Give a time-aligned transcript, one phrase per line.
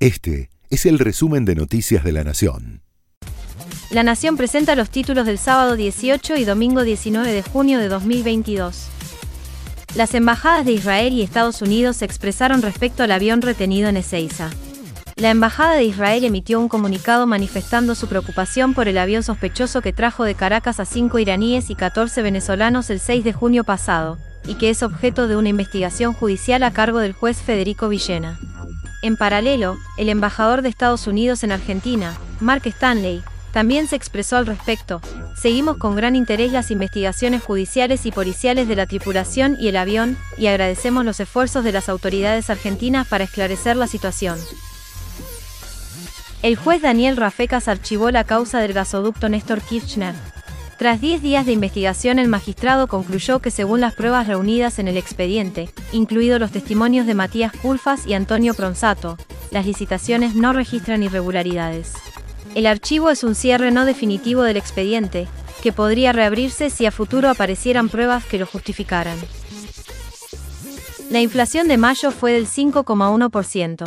[0.00, 2.80] Este es el resumen de Noticias de la Nación.
[3.90, 8.86] La Nación presenta los títulos del sábado 18 y domingo 19 de junio de 2022.
[9.96, 14.48] Las embajadas de Israel y Estados Unidos se expresaron respecto al avión retenido en Ezeiza.
[15.16, 19.92] La Embajada de Israel emitió un comunicado manifestando su preocupación por el avión sospechoso que
[19.92, 24.54] trajo de Caracas a cinco iraníes y 14 venezolanos el 6 de junio pasado, y
[24.54, 28.38] que es objeto de una investigación judicial a cargo del juez Federico Villena.
[29.02, 34.46] En paralelo, el embajador de Estados Unidos en Argentina, Mark Stanley, también se expresó al
[34.46, 35.00] respecto.
[35.34, 40.16] Seguimos con gran interés las investigaciones judiciales y policiales de la tripulación y el avión,
[40.36, 44.38] y agradecemos los esfuerzos de las autoridades argentinas para esclarecer la situación.
[46.42, 50.14] El juez Daniel Rafecas archivó la causa del gasoducto Néstor Kirchner.
[50.80, 54.96] Tras 10 días de investigación, el magistrado concluyó que según las pruebas reunidas en el
[54.96, 59.18] expediente, incluidos los testimonios de Matías Culfas y Antonio Pronsato,
[59.50, 61.92] las licitaciones no registran irregularidades.
[62.54, 65.28] El archivo es un cierre no definitivo del expediente,
[65.62, 69.18] que podría reabrirse si a futuro aparecieran pruebas que lo justificaran.
[71.10, 73.86] La inflación de mayo fue del 5,1%.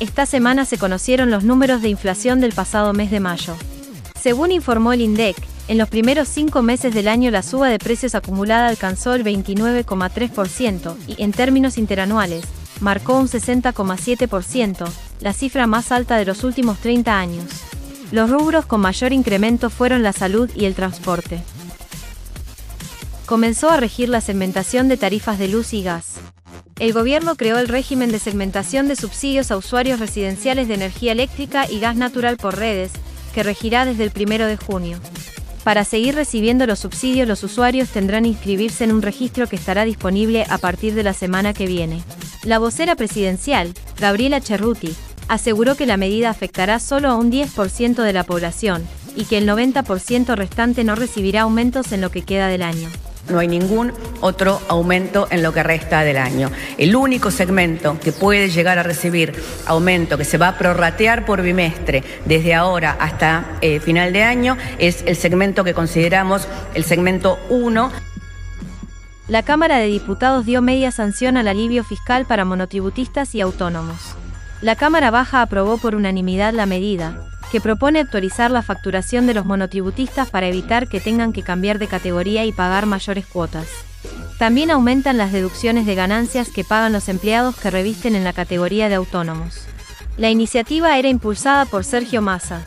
[0.00, 3.56] Esta semana se conocieron los números de inflación del pasado mes de mayo.
[4.20, 8.14] Según informó el INDEC, en los primeros cinco meses del año la suba de precios
[8.14, 12.44] acumulada alcanzó el 29,3% y, en términos interanuales,
[12.80, 14.88] marcó un 60,7%,
[15.20, 17.44] la cifra más alta de los últimos 30 años.
[18.12, 21.42] Los rubros con mayor incremento fueron la salud y el transporte.
[23.26, 26.18] Comenzó a regir la segmentación de tarifas de luz y gas.
[26.78, 31.68] El gobierno creó el régimen de segmentación de subsidios a usuarios residenciales de energía eléctrica
[31.68, 32.92] y gas natural por redes,
[33.34, 35.00] que regirá desde el 1 de junio.
[35.66, 39.84] Para seguir recibiendo los subsidios, los usuarios tendrán que inscribirse en un registro que estará
[39.84, 42.04] disponible a partir de la semana que viene.
[42.44, 44.94] La vocera presidencial, Gabriela Cerruti,
[45.26, 48.86] aseguró que la medida afectará solo a un 10% de la población
[49.16, 52.88] y que el 90% restante no recibirá aumentos en lo que queda del año.
[53.28, 56.50] No hay ningún otro aumento en lo que resta del año.
[56.78, 59.34] El único segmento que puede llegar a recibir
[59.66, 64.56] aumento, que se va a prorratear por bimestre desde ahora hasta eh, final de año,
[64.78, 67.90] es el segmento que consideramos el segmento 1.
[69.28, 74.14] La Cámara de Diputados dio media sanción al alivio fiscal para monotributistas y autónomos.
[74.62, 77.20] La Cámara Baja aprobó por unanimidad la medida,
[77.50, 81.86] que propone actualizar la facturación de los monotributistas para evitar que tengan que cambiar de
[81.86, 83.66] categoría y pagar mayores cuotas.
[84.38, 88.88] También aumentan las deducciones de ganancias que pagan los empleados que revisten en la categoría
[88.88, 89.60] de autónomos.
[90.18, 92.66] La iniciativa era impulsada por Sergio Massa.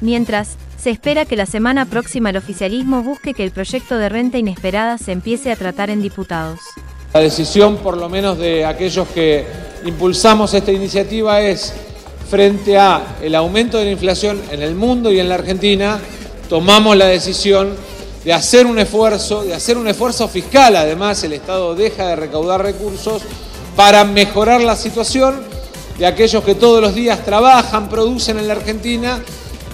[0.00, 4.38] Mientras, se espera que la semana próxima el oficialismo busque que el proyecto de renta
[4.38, 6.60] inesperada se empiece a tratar en diputados.
[7.12, 9.44] La decisión, por lo menos de aquellos que
[9.84, 11.74] impulsamos esta iniciativa, es
[12.30, 15.98] frente a el aumento de la inflación en el mundo y en la Argentina,
[16.48, 17.74] tomamos la decisión
[18.24, 22.62] de hacer un esfuerzo, de hacer un esfuerzo fiscal, además el Estado deja de recaudar
[22.62, 23.22] recursos
[23.74, 25.40] para mejorar la situación
[25.98, 29.20] de aquellos que todos los días trabajan, producen en la Argentina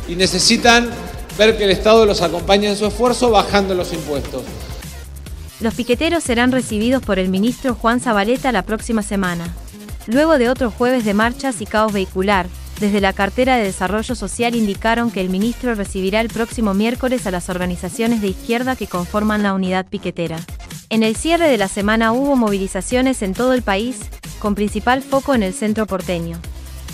[0.08, 0.90] y necesitan
[1.36, 4.42] ver que el Estado los acompaña en su esfuerzo bajando los impuestos.
[5.60, 9.54] Los piqueteros serán recibidos por el ministro Juan Zabaleta la próxima semana.
[10.06, 12.46] Luego de otros jueves de marchas y caos vehicular,
[12.80, 17.30] desde la cartera de Desarrollo Social indicaron que el ministro recibirá el próximo miércoles a
[17.30, 20.38] las organizaciones de izquierda que conforman la unidad piquetera.
[20.90, 23.98] En el cierre de la semana hubo movilizaciones en todo el país,
[24.38, 26.38] con principal foco en el centro porteño.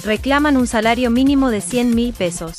[0.05, 2.55] Reclaman un salario mínimo de 100 mil pesos.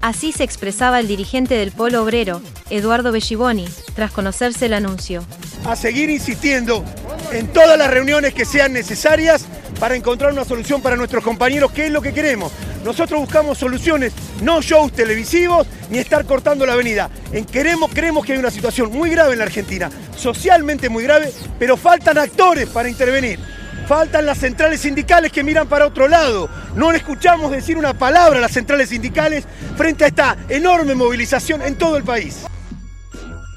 [0.00, 2.40] Así se expresaba el dirigente del Polo Obrero,
[2.70, 5.22] Eduardo Belliboni, tras conocerse el anuncio.
[5.64, 6.84] A seguir insistiendo
[7.32, 9.46] en todas las reuniones que sean necesarias
[9.78, 12.52] para encontrar una solución para nuestros compañeros, que es lo que queremos.
[12.84, 14.12] Nosotros buscamos soluciones,
[14.42, 17.10] no shows televisivos ni estar cortando la avenida.
[17.32, 21.32] En queremos, creemos que hay una situación muy grave en la Argentina, socialmente muy grave,
[21.58, 23.38] pero faltan actores para intervenir.
[23.86, 26.50] Faltan las centrales sindicales que miran para otro lado.
[26.74, 29.46] No le escuchamos decir una palabra a las centrales sindicales
[29.78, 32.44] frente a esta enorme movilización en todo el país.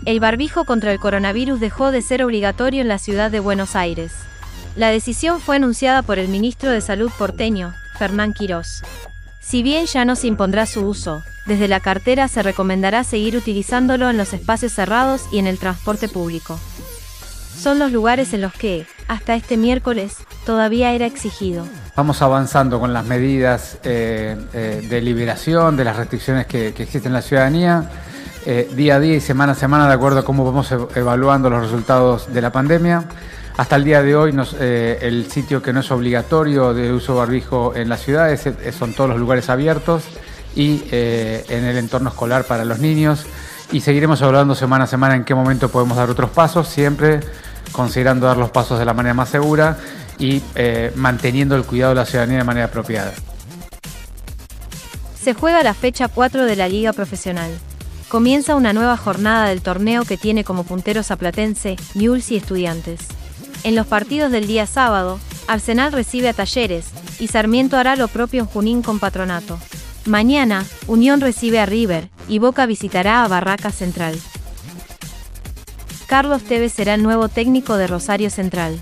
[0.06, 4.14] El barbijo contra el coronavirus dejó de ser obligatorio en la ciudad de Buenos Aires.
[4.76, 8.84] La decisión fue anunciada por el ministro de Salud porteño, Fernán Quirós.
[9.42, 14.10] Si bien ya no se impondrá su uso, desde la cartera se recomendará seguir utilizándolo
[14.10, 16.58] en los espacios cerrados y en el transporte público.
[17.58, 20.16] Son los lugares en los que, hasta este miércoles,
[20.46, 21.66] todavía era exigido.
[21.96, 27.14] Vamos avanzando con las medidas eh, eh, de liberación, de las restricciones que, existen en
[27.14, 27.90] la ciudadanía,
[28.46, 31.62] eh, día a día y semana a semana, de acuerdo a cómo vamos evaluando los
[31.62, 33.04] resultados de la pandemia.
[33.58, 37.74] Hasta el día de hoy eh, el sitio que no es obligatorio de uso barbijo
[37.76, 38.30] en la ciudad
[38.72, 40.04] son todos los lugares abiertos
[40.56, 43.26] y eh, en el entorno escolar para los niños.
[43.72, 47.22] Y seguiremos hablando semana a semana en qué momento podemos dar otros pasos, siempre
[47.72, 49.78] considerando dar los pasos de la manera más segura
[50.20, 53.14] y eh, manteniendo el cuidado de la ciudadanía de manera apropiada.
[55.22, 57.52] Se juega la fecha 4 de la Liga Profesional.
[58.10, 63.00] Comienza una nueva jornada del torneo que tiene como punteros a Platense, Newell's y Estudiantes.
[63.64, 66.88] En los partidos del día sábado, Arsenal recibe a Talleres
[67.20, 69.60] y Sarmiento hará lo propio en Junín con Patronato.
[70.06, 74.20] Mañana, Unión recibe a River y Boca visitará a Barraca Central.
[76.08, 78.80] Carlos Tevez será el nuevo técnico de Rosario Central.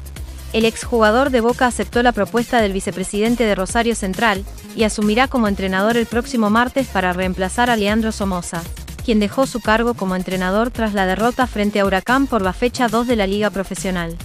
[0.54, 4.46] El exjugador de Boca aceptó la propuesta del vicepresidente de Rosario Central
[4.76, 8.64] y asumirá como entrenador el próximo martes para reemplazar a Leandro Somoza,
[9.04, 12.88] quien dejó su cargo como entrenador tras la derrota frente a Huracán por la fecha
[12.88, 14.18] 2 de la Liga Profesional.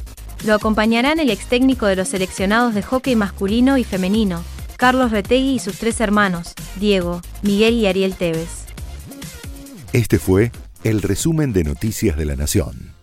[0.44, 4.44] Lo acompañarán el ex técnico de los seleccionados de hockey masculino y femenino,
[4.76, 8.66] Carlos Retegui y sus tres hermanos, Diego, Miguel y Ariel Tevez.
[9.94, 10.52] Este fue
[10.82, 12.93] el resumen de Noticias de la Nación.